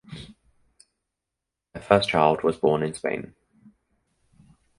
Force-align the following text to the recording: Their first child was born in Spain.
Their 1.73 1.83
first 1.83 2.09
child 2.09 2.41
was 2.43 2.57
born 2.57 2.81
in 2.81 2.95
Spain. 2.95 3.35